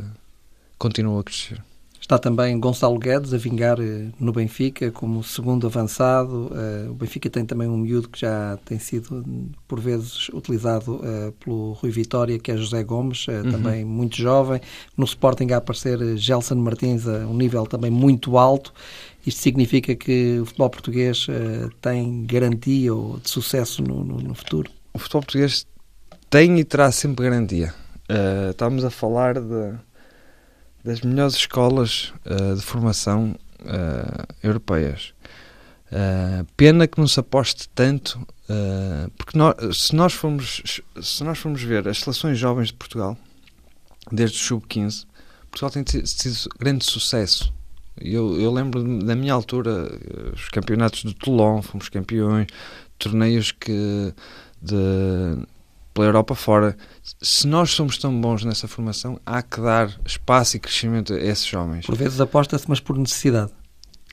[0.78, 1.62] continue a crescer.
[2.10, 6.50] Está também Gonçalo Guedes a vingar eh, no Benfica como segundo avançado.
[6.56, 9.24] Eh, o Benfica tem também um miúdo que já tem sido,
[9.68, 13.52] por vezes, utilizado eh, pelo Rui Vitória, que é José Gomes, uhum.
[13.52, 14.60] também muito jovem.
[14.98, 18.74] No Sporting a aparecer Gelson Martins a um nível também muito alto.
[19.24, 21.28] Isto significa que o futebol português
[21.82, 24.72] tem garantia de sucesso no, no, no futuro?
[24.94, 25.68] O futebol português
[26.30, 27.74] tem e terá sempre garantia.
[28.10, 29.74] Uh, estamos a falar de,
[30.84, 35.14] das melhores escolas uh, de formação uh, europeias.
[36.56, 38.20] pena que não se aposte tanto,
[39.18, 39.38] porque
[39.74, 43.18] se, nós formos, se nós formos ver as seleções jovens de Portugal,
[44.12, 45.06] desde o sub-15,
[45.50, 47.52] Portugal tem tido grande sucesso.
[48.00, 49.92] Eu, eu lembro da minha altura,
[50.32, 52.48] os campeonatos de Toulon, fomos campeões,
[53.00, 54.14] torneios que
[54.62, 54.78] de
[55.94, 56.78] pela Europa fora.
[57.22, 61.52] Se nós somos tão bons nessa formação, há que dar espaço e crescimento a esses
[61.54, 61.86] homens.
[61.86, 63.52] Por vezes aposta-se, mas por necessidade.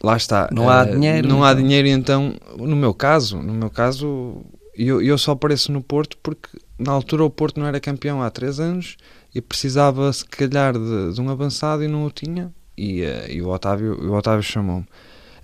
[0.03, 0.49] Lá está.
[0.53, 1.29] Não há uh, dinheiro.
[1.29, 1.63] Não há então.
[1.63, 4.45] dinheiro, então, no meu caso, no meu caso,
[4.77, 8.31] eu, eu só apareço no Porto porque na altura o Porto não era campeão há
[8.31, 8.97] três anos
[9.35, 12.53] e precisava, se calhar, de, de um avançado e não o tinha.
[12.77, 14.87] E, uh, e o Otávio, o Otávio chamou-me.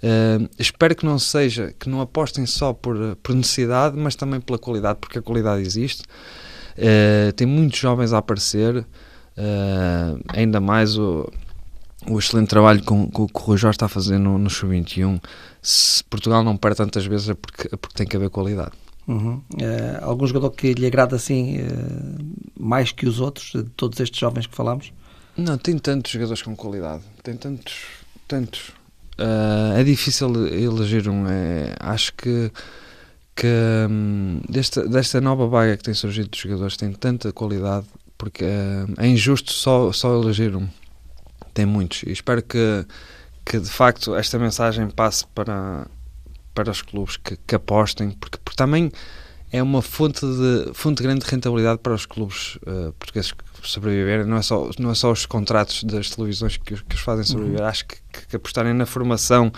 [0.03, 4.59] Uh, espero que não seja, que não apostem só por, por necessidade, mas também pela
[4.59, 6.03] qualidade, porque a qualidade existe.
[6.77, 8.85] Uh, tem muitos jovens a aparecer, uh,
[10.29, 11.31] ainda mais o,
[12.09, 15.23] o excelente trabalho que, que, que o Rui Jorge está a fazer no, no Sub-21.
[15.61, 18.73] Se Portugal não perde tantas vezes é porque, é porque tem que haver qualidade.
[19.07, 19.41] Uhum.
[19.55, 21.59] Uh, algum jogador que lhe agrada assim
[22.59, 24.93] mais que os outros, de todos estes jovens que falamos?
[25.37, 27.85] Não, tem tantos jogadores com qualidade, tem tantos,
[28.27, 28.73] tantos.
[29.23, 31.29] Uh, é difícil eleger um.
[31.29, 32.51] É, acho que,
[33.37, 33.47] que
[33.89, 37.87] um, desta, desta nova vaga que tem surgido de jogadores tem tanta qualidade
[38.19, 40.69] porque uh, é injusto só, só eleger um.
[41.55, 42.03] Tem muitos.
[42.05, 42.85] E espero que,
[43.45, 45.87] que de facto esta mensagem passe para,
[46.55, 48.91] para os clubes que, que apostem, porque, porque também
[49.53, 54.27] é uma fonte de, fonte de grande rentabilidade para os clubes uh, portugueses que sobreviverem.
[54.27, 57.61] Não é, só, não é só os contratos das televisões que, que os fazem sobreviver.
[57.61, 57.67] Uhum.
[57.67, 57.97] Acho que,
[58.29, 59.53] que, apostarem na formação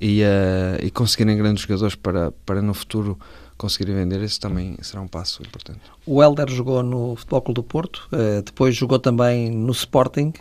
[0.00, 3.18] e, uh, e conseguirem grandes jogadores para, para no futuro
[3.56, 5.80] conseguirem vender, isso também será um passo importante.
[6.06, 10.32] O Helder jogou no Futebol Clube do Porto, uh, depois jogou também no Sporting,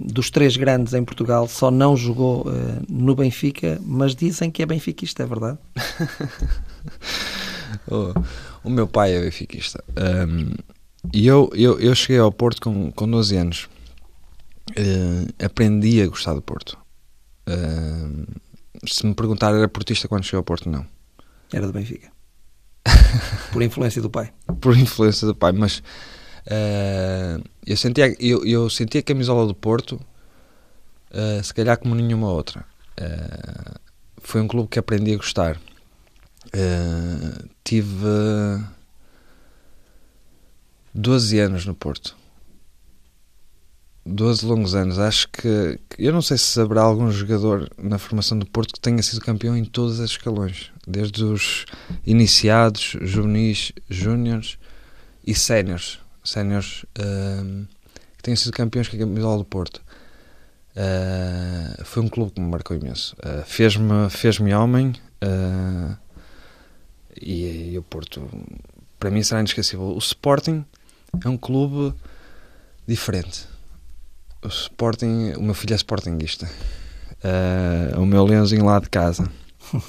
[0.00, 2.46] dos três grandes em Portugal, só não jogou
[2.88, 5.58] no Benfica, mas dizem que é benfiquista, é verdade?
[7.88, 8.14] o,
[8.64, 9.82] o, meu pai é benfiquista.
[9.96, 10.54] Um,
[11.12, 13.68] e eu, eu, eu cheguei ao Porto com, com 12 anos.
[14.70, 16.78] Uh, aprendi a gostar do Porto.
[17.48, 18.24] Uh,
[18.86, 20.86] se me perguntar, era portista quando chegou ao Porto, não.
[21.52, 22.10] Era do Benfica.
[23.52, 24.32] Por influência do pai.
[24.60, 25.78] Por influência do pai, mas
[26.46, 30.00] uh, eu, sentia, eu, eu sentia a camisola do Porto,
[31.10, 32.64] uh, se calhar como nenhuma outra.
[32.98, 33.78] Uh,
[34.18, 35.60] foi um clube que aprendi a gostar.
[37.64, 38.06] tive
[40.94, 42.16] 12 anos no Porto.
[44.04, 44.98] 12 longos anos.
[44.98, 45.78] Acho que.
[45.98, 49.56] Eu não sei se haverá algum jogador na formação do Porto que tenha sido campeão
[49.56, 50.70] em todos os escalões.
[50.86, 51.64] Desde os
[52.04, 54.58] iniciados, juvenis, júniores
[55.26, 55.98] e séniores.
[56.24, 57.66] Séniores uh,
[58.16, 59.80] que tenham sido campeões com a camisola do Porto.
[60.74, 63.16] Uh, foi um clube que me marcou imenso.
[63.18, 64.94] Uh, Fez-me fez homem.
[65.22, 65.96] Uh,
[67.20, 68.28] e, e o Porto,
[68.98, 69.86] para mim, será inesquecível.
[69.86, 70.64] O Sporting
[71.24, 71.94] é um clube
[72.86, 73.52] diferente
[74.42, 76.50] o Sporting, o meu filho é Sportingista.
[77.22, 79.30] Uh, o meu leãozinho lá de casa.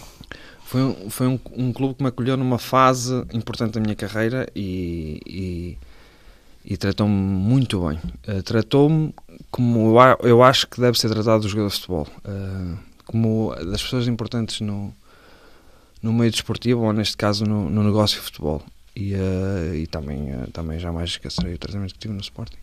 [0.65, 4.49] Foi, um, foi um, um, clube que me acolheu numa fase importante da minha carreira
[4.55, 5.77] e, e,
[6.65, 7.99] e tratou-me muito bem.
[8.27, 9.13] Uh, tratou-me
[9.51, 12.07] como eu, eu, acho que deve ser tratado o jogador de futebol.
[12.25, 14.91] Uh, como das pessoas importantes no,
[16.01, 18.63] no meio desportivo, ou neste caso no, no negócio de futebol.
[18.95, 19.13] E,
[19.75, 22.57] e também, também jamais esquecerei o tratamento que tive no Sporting.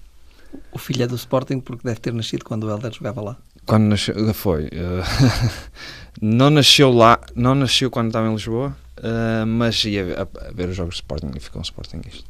[0.72, 3.36] O filho é do Sporting porque deve ter nascido quando o Helder jogava lá.
[3.66, 4.66] Quando nasceu, foi.
[4.66, 5.60] Uh,
[6.20, 10.68] não nasceu lá, não nasceu quando estava em Lisboa, uh, mas ia a, a, ver
[10.68, 12.24] os jogos de Sporting e ficou um Sportingista.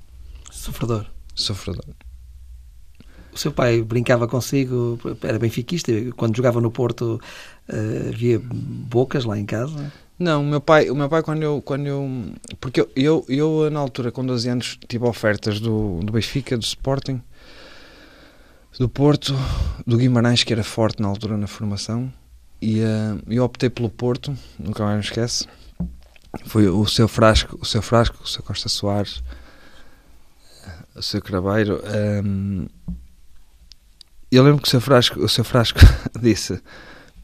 [0.50, 1.06] Sofredor.
[1.34, 1.84] Sofredor.
[3.32, 7.20] O seu pai brincava consigo, era benfiquista, quando jogava no Porto
[7.68, 9.92] uh, havia bocas lá em casa?
[10.20, 13.70] Não, o meu pai, o meu pai quando eu, quando eu porque eu, eu, eu
[13.70, 17.22] na altura com 12 anos tive ofertas do, do Benfica, do Sporting,
[18.78, 19.34] do Porto,
[19.86, 22.12] do Guimarães, que era forte na altura na formação,
[22.60, 25.48] e uh, eu optei pelo Porto, nunca mais me esquece.
[26.44, 29.22] Foi o seu Frasco, o seu Frasco, o seu Costa Soares,
[30.94, 31.82] o seu Crabeiro.
[32.22, 32.66] Um,
[34.30, 35.80] eu lembro que o seu Frasco, o seu Frasco
[36.20, 36.62] disse: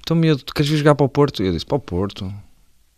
[0.00, 1.42] Então, miúdo, queres vir jogar para o Porto?
[1.42, 2.45] E eu disse: Para o Porto.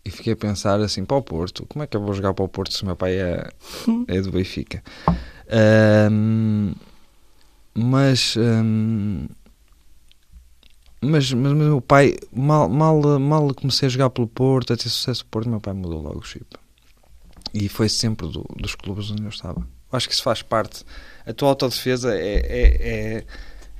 [0.08, 2.42] E fiquei a pensar assim: Para o Porto, como é que eu vou jogar para
[2.42, 3.46] o Porto se o meu pai é,
[4.08, 4.82] é do Benfica?
[6.10, 6.72] Um,
[7.74, 9.26] mas, hum,
[11.02, 14.88] mas, mas, mas meu pai, mal, mal, mal comecei a jogar pelo Porto, a ter
[14.88, 16.56] sucesso no Porto, meu pai mudou logo o chip.
[17.52, 19.60] E foi sempre do, dos clubes onde eu estava.
[19.60, 20.86] Eu acho que isso faz parte.
[21.26, 23.24] A tua autodefesa é, é, é,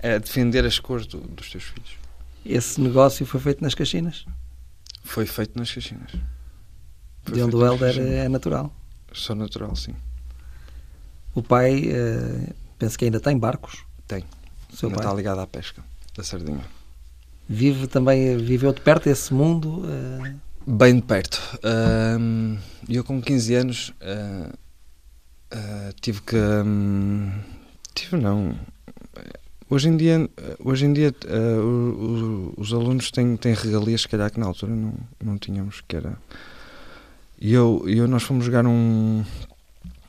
[0.01, 1.97] é defender as cores do, dos teus filhos.
[2.45, 4.27] Esse negócio foi feito nas Caxinas?
[5.09, 6.13] Foi feito nas Caxinas.
[7.25, 8.71] Foi de onde o Helder é natural?
[9.11, 9.95] Sou natural, sim.
[11.35, 13.87] O pai, uh, penso que ainda tem barcos?
[14.07, 14.23] Tem.
[14.71, 15.07] Seu Ainda pai?
[15.07, 15.83] está ligado à pesca
[16.15, 16.63] da sardinha.
[17.49, 19.81] Vive também, viveu de perto esse mundo?
[19.81, 20.37] Uh...
[20.71, 21.41] Bem de perto.
[21.65, 23.95] Uh, eu com 15 anos
[26.03, 26.37] tive que.
[26.37, 27.33] Um,
[27.95, 28.55] tive não.
[29.71, 30.29] Hoje em dia,
[30.65, 31.15] hoje em dia
[32.57, 35.97] os, os alunos têm, têm regalias, se calhar que na altura não, não tínhamos, que
[35.97, 36.17] era.
[37.41, 39.23] E eu, eu, nós fomos jogar um,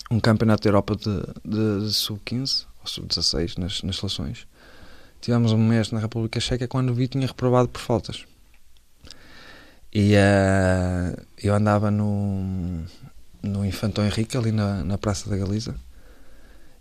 [0.10, 4.48] um campeonato da Europa de, de, de sub-15 sub-16 nas, nas seleções.
[5.22, 8.26] Tivemos um mês na República Checa quando vi tinha reprovado por faltas.
[9.94, 12.84] E uh, eu andava no,
[13.42, 15.76] no Infantão Henrique, ali na, na Praça da Galiza.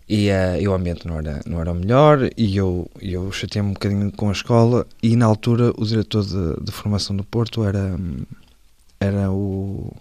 [0.09, 2.29] E, uh, e o ambiente não era, não era o melhor.
[2.35, 4.87] E eu, eu chateei-me um bocadinho com a escola.
[5.03, 7.95] E na altura, o diretor de, de formação do Porto era,
[8.99, 9.93] era o,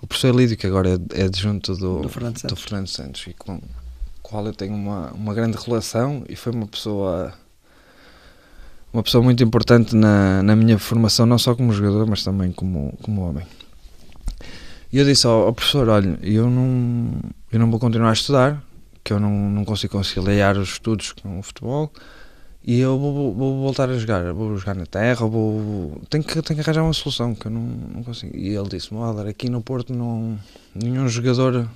[0.00, 2.58] o professor Lídio, que agora é, é adjunto do, do, Fernando Santos.
[2.58, 3.26] Do Fernando Santos.
[3.26, 3.60] E com,
[4.22, 7.34] qual eu tenho uma, uma grande relação e foi uma pessoa
[8.92, 12.96] uma pessoa muito importante na, na minha formação, não só como jogador, mas também como,
[13.02, 13.44] como homem.
[14.92, 17.10] E eu disse ao, ao professor: Olha, eu não,
[17.50, 18.62] eu não vou continuar a estudar,
[19.04, 21.92] que eu não, não consigo conciliar os estudos com o futebol,
[22.66, 24.32] e eu vou, vou, vou voltar a jogar.
[24.32, 27.60] Vou jogar na terra, vou, tenho, que, tenho que arranjar uma solução que eu não,
[27.60, 28.34] não consigo.
[28.34, 30.38] E ele disse: Olha, aqui no Porto não,
[30.74, 31.68] nenhum jogador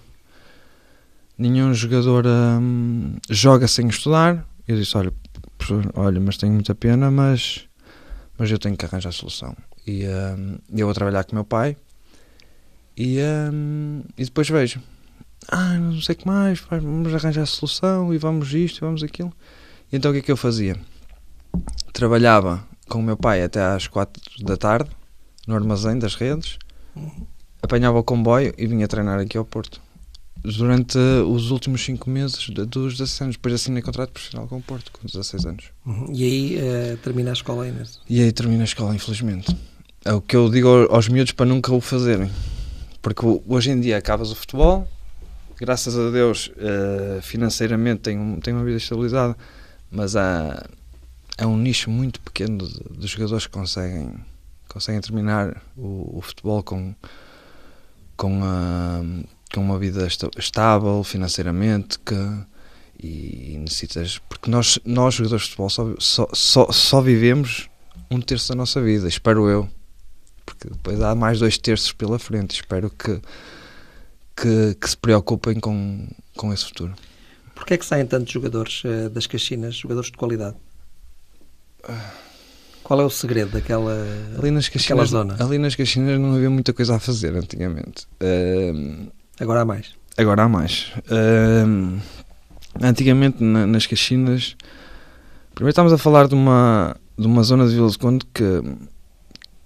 [1.38, 4.44] nenhum jogador hum, joga sem estudar.
[4.66, 5.12] Eu disse: Olha,
[5.94, 7.66] olha, mas tenho muita pena, mas,
[8.36, 9.54] mas eu tenho que arranjar a solução.
[9.86, 11.76] E hum, eu vou trabalhar com meu pai
[12.96, 13.18] e,
[13.52, 14.80] hum, e depois vejo.
[15.48, 19.02] Ah, não sei o que mais, vamos arranjar a solução e vamos isto e vamos
[19.02, 19.32] aquilo.
[19.90, 20.76] E então o que é que eu fazia?
[21.92, 24.90] Trabalhava com o meu pai até às quatro da tarde
[25.46, 26.58] no armazém das redes,
[26.94, 27.26] uhum.
[27.62, 29.80] apanhava o comboio e vinha treinar aqui ao Porto
[30.42, 33.36] durante os últimos 5 meses dos 16 anos.
[33.36, 35.64] Depois assinei contrato profissional com o Porto, com 16 anos.
[35.86, 36.06] Uhum.
[36.12, 37.82] E aí uh, termina a escola ainda?
[38.08, 39.56] E aí termina a escola, infelizmente.
[40.04, 42.30] É o que eu digo aos miúdos para nunca o fazerem.
[43.02, 44.86] Porque hoje em dia acabas o futebol,
[45.58, 49.36] graças a Deus, uh, financeiramente um, tem uma vida estabilizada,
[49.90, 50.64] mas há,
[51.36, 54.14] é um nicho muito pequeno de, jogadores que conseguem,
[54.68, 56.94] conseguem terminar o, o futebol com,
[58.16, 59.00] com, a,
[59.52, 62.14] com uma vida estável financeiramente que,
[63.00, 64.18] e necessitas.
[64.28, 67.68] Porque nós, nós jogadores de futebol, só, só, só, só vivemos
[68.10, 69.68] um terço da nossa vida, espero eu.
[70.46, 72.54] Porque depois há mais dois terços pela frente.
[72.54, 73.20] Espero que
[74.40, 76.94] que, que se preocupem com, com esse futuro.
[77.54, 80.56] Porquê é que saem tantos jogadores uh, das Caxinas, jogadores de qualidade?
[82.84, 83.94] Qual é o segredo daquela,
[84.38, 85.36] ali nas Caxinas, zona?
[85.38, 88.06] Ali nas Caxinas não havia muita coisa a fazer antigamente.
[88.22, 89.94] Uh, agora há mais?
[90.16, 90.92] Agora há mais.
[91.10, 92.00] Uh,
[92.80, 94.56] antigamente na, nas Caxinas,
[95.54, 98.62] primeiro estamos a falar de uma, de uma zona de Vila de Conde que,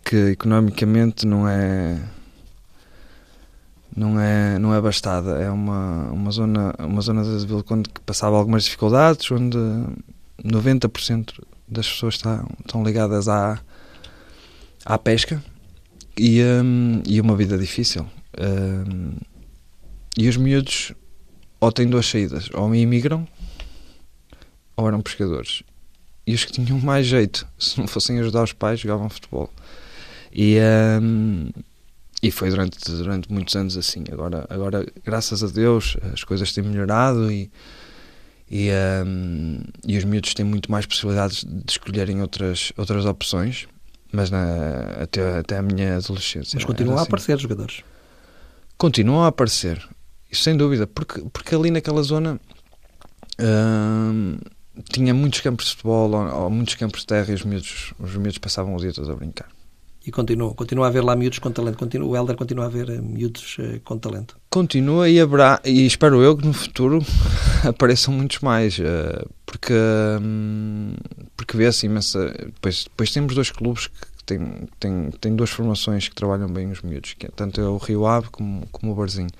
[0.05, 1.99] que economicamente não é
[3.97, 8.01] não é não é bastada é uma uma zona uma zona de Vila Conde que
[8.01, 9.59] passava algumas dificuldades onde
[10.45, 11.33] 90%
[11.69, 13.61] das pessoas estão, estão ligadas à
[14.85, 15.43] à pesca
[16.17, 18.07] e um, e uma vida difícil.
[18.39, 19.15] Um,
[20.17, 20.93] e os miúdos
[21.61, 23.27] ou têm duas saídas ou imigram
[24.77, 25.63] ou eram pescadores.
[26.27, 29.51] E os que tinham mais jeito se não fossem ajudar os pais jogavam futebol.
[30.33, 30.59] E
[31.01, 31.51] um,
[32.23, 34.05] e foi durante, durante muitos anos assim.
[34.13, 37.51] Agora, agora, graças a Deus, as coisas têm melhorado e,
[38.49, 38.71] e,
[39.05, 43.67] um, e os miúdos têm muito mais possibilidades de escolherem outras, outras opções,
[44.13, 46.55] mas na, até, até a minha adolescência.
[46.55, 47.05] Mas continuam assim.
[47.05, 47.83] a aparecer jogadores?
[48.79, 49.85] Continuam a aparecer,
[50.31, 52.41] isso sem dúvida, porque, porque ali naquela zona
[53.41, 54.39] um,
[54.91, 58.15] tinha muitos campos de futebol ou, ou, muitos campos de terra e os miúdos, os
[58.15, 59.49] miúdos passavam o dia todos a brincar.
[60.05, 61.79] E continua, continua a haver lá miúdos com talento.
[61.79, 64.37] Continua, o Helder continua a haver eh, miúdos uh, com talento.
[64.51, 66.99] Continua e haverá, e espero eu que no futuro
[67.65, 69.73] apareçam muitos mais, uh, porque,
[70.21, 70.95] um,
[71.37, 72.35] porque vê-se imensa.
[72.47, 76.83] Depois, depois temos dois clubes que têm, têm, têm duas formações que trabalham bem os
[76.83, 79.31] miúdos, que é, tanto é o Rio Ave como, como o Barzinho.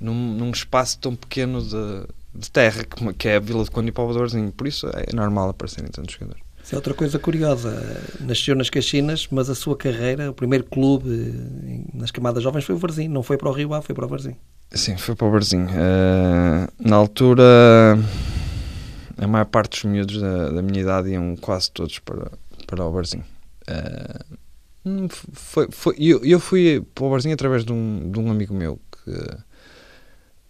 [0.00, 2.82] Num, num espaço tão pequeno de, de terra
[3.16, 4.50] que é a Vila de Conde e do Barzinho.
[4.50, 6.41] Por isso é normal aparecerem tantos jogadores.
[6.62, 7.74] Isso é outra coisa curiosa.
[8.20, 12.74] Nasceu nas Caxinas, mas a sua carreira, o primeiro clube eh, nas camadas jovens foi
[12.74, 13.08] o Varzim.
[13.08, 14.36] Não foi para o Rio Ave, foi para o Varzim.
[14.70, 15.64] Sim, foi para o Varzim.
[15.64, 17.98] Uh, na altura,
[19.18, 22.30] a maior parte dos miúdos da, da, minha idade iam quase todos para,
[22.66, 23.22] para o Varzim.
[23.68, 28.54] Uh, foi, foi, eu, eu fui para o Varzim através de um, de um amigo
[28.54, 29.12] meu que,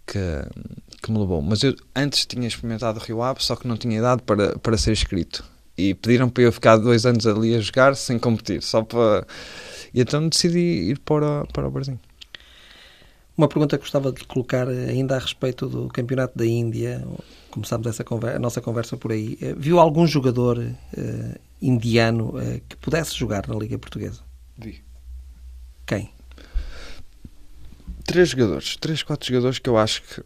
[0.07, 1.41] que, que me levou.
[1.41, 4.77] Mas eu antes tinha experimentado o Rio Ave, só que não tinha idade para, para
[4.77, 5.43] ser inscrito
[5.77, 9.25] e pediram para eu ficar dois anos ali a jogar sem competir, só para.
[9.93, 11.99] E então decidi ir para, para o Brasil.
[13.35, 17.03] Uma pergunta que gostava de colocar ainda a respeito do Campeonato da Índia.
[17.49, 19.37] Começámos essa conversa, a nossa conversa por aí.
[19.41, 24.21] Eh, viu algum jogador uh, indiano uh, que pudesse jogar na Liga Portuguesa?
[24.57, 24.83] Vi.
[25.85, 26.11] Quem?
[28.03, 30.21] Três jogadores, três, quatro jogadores que eu acho que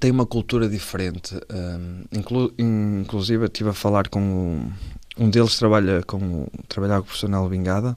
[0.00, 1.34] tem uma cultura diferente.
[1.52, 4.70] Um, inclu, inclusive, estive a falar com
[5.18, 7.96] um, deles trabalha com trabalhava com o professor Nelo Vingada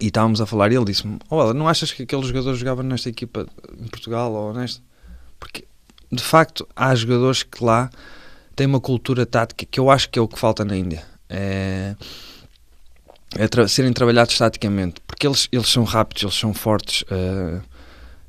[0.00, 3.08] e estávamos a falar e ele disse-me: Olha, não achas que aquele jogador jogava nesta
[3.08, 3.46] equipa
[3.78, 4.82] em Portugal ou nesta?
[5.38, 5.64] Porque
[6.12, 7.90] de facto há jogadores que lá
[8.54, 11.04] têm uma cultura tática que eu acho que é o que falta na Índia.
[11.28, 11.96] É,
[13.36, 17.62] é tra serem trabalhados taticamente, porque eles, eles são rápidos, eles são fortes, uh,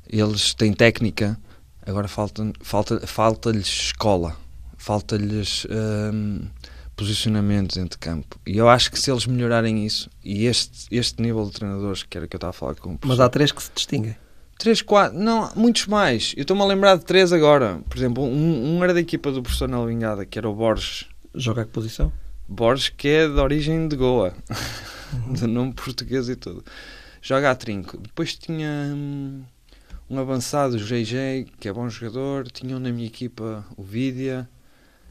[0.08, 1.38] eles têm técnica
[1.86, 4.36] Agora falta-lhes falta, falta escola,
[4.76, 6.48] falta-lhes hum,
[6.96, 8.40] posicionamento dentro de campo.
[8.44, 12.18] E eu acho que se eles melhorarem isso, e este, este nível de treinadores, que
[12.18, 14.16] era que eu estava a falar com o Mas há três que se distinguem.
[14.58, 16.32] Três, quatro, não, muitos mais.
[16.36, 17.78] Eu estou-me a lembrar de três agora.
[17.88, 21.06] Por exemplo, um, um era da equipa do professor Nel Vingada, que era o Borges.
[21.34, 22.10] Joga a que posição?
[22.48, 24.32] Borges, que é de origem de Goa,
[25.12, 25.32] uhum.
[25.34, 26.64] de nome português e tudo.
[27.20, 27.98] Joga a trinco.
[27.98, 28.92] Depois tinha.
[28.94, 29.42] Hum,
[30.08, 34.48] um avançado, o JJ, que é bom jogador, tinham na minha equipa o Vidia.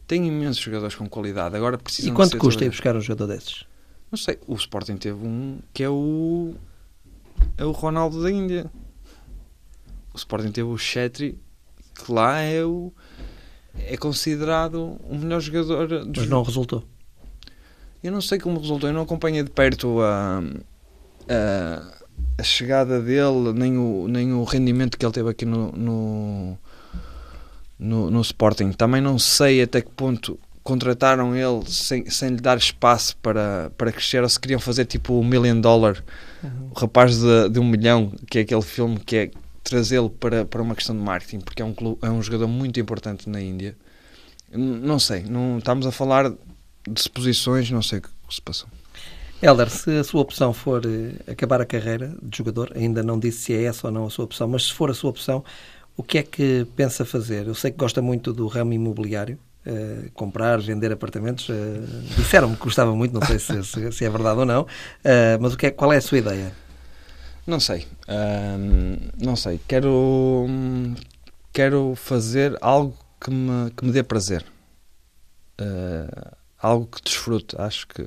[0.08, 1.56] Tenho imensos jogadores com qualidade.
[1.56, 3.66] Agora precisam E quanto custa ir buscar um jogador desses?
[4.12, 4.40] Não sei.
[4.48, 6.54] O Sporting teve um que é o.
[7.58, 8.72] É o Ronaldo da Índia.
[10.14, 11.38] O Sporting teve o Chetri,
[11.94, 12.94] que lá é o.
[13.78, 15.90] É considerado o melhor jogador.
[16.16, 16.84] Mas não resultou.
[18.02, 18.90] Eu não sei como resultou.
[18.90, 20.42] Eu não acompanhei de perto a.
[21.28, 22.05] a
[22.38, 26.58] a chegada dele, nem o, nem o rendimento que ele teve aqui no, no,
[27.80, 28.72] no, no Sporting.
[28.72, 33.92] Também não sei até que ponto contrataram ele sem, sem lhe dar espaço para, para
[33.92, 36.04] crescer ou se queriam fazer tipo o um Million Dollar,
[36.44, 36.70] uhum.
[36.72, 39.32] o rapaz de, de um milhão, que é aquele filme que é
[39.64, 42.80] trazê-lo para, para uma questão de marketing, porque é um, clube, é um jogador muito
[42.80, 43.78] importante na Índia.
[44.52, 48.70] Não sei, não estamos a falar de suposições, não sei o que se passou.
[49.46, 53.44] Helder, se a sua opção for eh, acabar a carreira de jogador, ainda não disse
[53.44, 55.44] se é essa ou não a sua opção, mas se for a sua opção,
[55.96, 57.46] o que é que pensa fazer?
[57.46, 59.38] Eu sei que gosta muito do ramo imobiliário,
[59.68, 61.48] uh, comprar, vender apartamentos.
[61.48, 61.54] Uh,
[62.18, 64.68] Disseram-me que gostava muito, não sei se, se, se é verdade ou não, uh,
[65.40, 66.52] mas o que é, qual é a sua ideia?
[67.46, 67.86] Não sei,
[69.22, 69.60] não sei.
[69.68, 70.48] Quero,
[71.54, 74.44] quero fazer algo que me, que me dê prazer,
[76.60, 77.56] algo que desfrute.
[77.60, 78.04] Acho que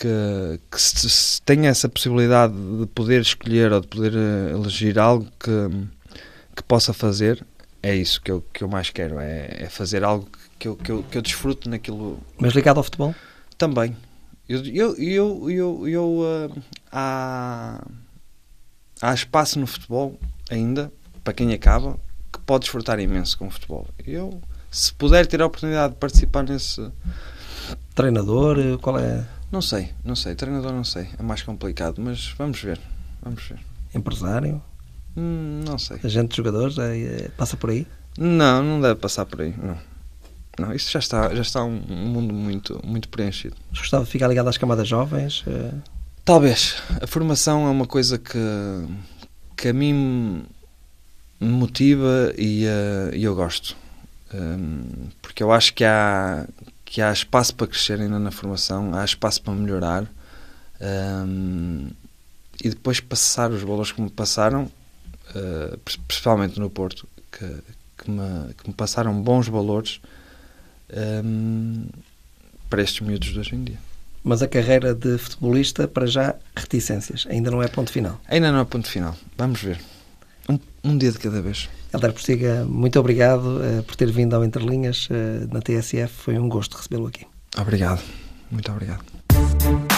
[0.00, 5.28] que, que se, se tenha essa possibilidade de poder escolher ou de poder elegir algo
[5.38, 5.86] que,
[6.56, 7.44] que possa fazer,
[7.82, 10.26] é isso que eu, que eu mais quero, é, é fazer algo
[10.58, 12.18] que eu, que, eu, que eu desfruto naquilo.
[12.38, 13.14] Mas ligado ao futebol?
[13.58, 13.94] Também.
[14.48, 17.84] Eu, eu, eu, eu, eu uh, há,
[19.02, 20.18] há espaço no futebol
[20.50, 20.90] ainda,
[21.22, 21.98] para quem acaba,
[22.32, 23.86] que pode desfrutar imenso com o futebol.
[24.06, 24.40] Eu,
[24.70, 26.90] se puder ter a oportunidade de participar nesse.
[27.94, 29.26] Treinador, qual é?
[29.50, 30.34] Não sei, não sei.
[30.34, 31.08] Treinador não sei.
[31.18, 32.80] É mais complicado, mas vamos ver.
[33.22, 33.58] Vamos ver.
[33.94, 34.62] Empresário?
[35.16, 35.98] Hum, não sei.
[36.04, 36.78] Agente de jogadores?
[36.78, 37.86] É, é, passa por aí?
[38.16, 39.54] Não, não deve passar por aí.
[39.56, 39.78] Não.
[40.58, 43.56] Não, isso já está, já está um, um mundo muito, muito preenchido.
[43.70, 45.42] Gostava de ficar ligado às camadas jovens?
[45.46, 45.72] Eh?
[46.24, 46.76] Talvez.
[47.00, 48.38] A formação é uma coisa que,
[49.56, 50.44] que a mim
[51.40, 53.76] me motiva e uh, eu gosto.
[54.32, 56.46] Um, porque eu acho que há,
[56.90, 60.10] que há espaço para crescer ainda na formação, há espaço para melhorar.
[60.80, 61.88] Um,
[62.62, 65.78] e depois passar os valores que me passaram uh,
[66.08, 67.46] principalmente no Porto, que,
[67.96, 70.00] que, me, que me passaram bons valores
[71.24, 71.86] um,
[72.68, 73.78] para estes miúdos de hoje em dia.
[74.24, 77.24] Mas a carreira de futebolista, para já, reticências.
[77.30, 78.20] Ainda não é ponto final.
[78.26, 79.16] Ainda não é ponto final.
[79.38, 79.80] Vamos ver.
[80.48, 81.68] Um, um dia de cada vez.
[81.92, 86.08] Helder Postiga, muito obrigado uh, por ter vindo ao Interlinhas uh, na TSF.
[86.08, 87.26] Foi um gosto recebê-lo aqui.
[87.58, 88.00] Obrigado.
[88.50, 89.89] Muito obrigado.